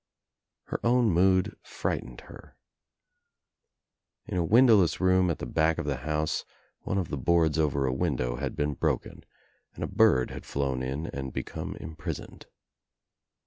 [0.63, 2.57] Her own mood frightened her,
[4.27, 6.43] j In a wlndowless room at the back of .'the house
[6.79, 9.23] one of the boards over a window had been broken
[9.75, 12.45] and a bird had flown in and become impris* oned.